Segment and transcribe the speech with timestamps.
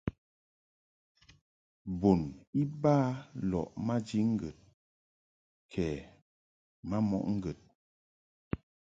[1.99, 2.21] Bun
[2.61, 2.93] iba
[3.49, 4.57] lɔʼ maji ŋgəd
[5.71, 5.85] kɛ
[6.89, 7.59] ma mɔʼ ŋgəd.